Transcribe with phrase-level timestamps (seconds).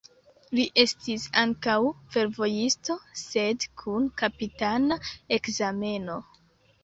[0.59, 1.75] Li estis ankaŭ
[2.15, 4.99] fervojisto, sed kun kapitana
[5.39, 6.17] ekzameno.